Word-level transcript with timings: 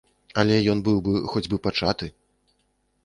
Але 0.43 0.55
ён 0.73 0.79
быў 0.87 0.97
бы 1.07 1.13
хоць 1.33 1.45
бы 1.51 1.61
пачаты! 1.67 2.11